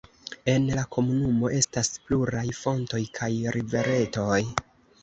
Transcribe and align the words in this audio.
En 0.53 0.63
la 0.77 0.85
komunumo 0.95 1.51
estas 1.59 1.91
pluraj 2.09 2.45
fontoj 2.63 3.05
kaj 3.21 3.31
riveretoj. 3.59 4.43